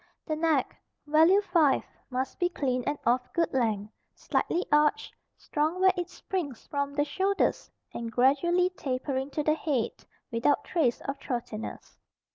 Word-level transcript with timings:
The 0.25 0.35
neck 0.35 0.75
(value 1.05 1.41
5) 1.41 1.83
must 2.09 2.39
be 2.39 2.49
clean 2.49 2.83
and 2.87 2.97
of 3.05 3.21
good 3.33 3.53
length, 3.53 3.93
slightly 4.15 4.65
arched, 4.71 5.13
strong 5.37 5.79
where 5.79 5.93
it 5.95 6.09
springs 6.09 6.65
from 6.65 6.95
the 6.95 7.05
shoulders 7.05 7.69
and 7.93 8.11
gradually 8.11 8.71
tapering 8.71 9.29
to 9.29 9.43
the 9.43 9.53
head, 9.53 9.91
without 10.31 10.63
trace 10.63 11.01
of 11.01 11.19
throatiness. 11.19 11.99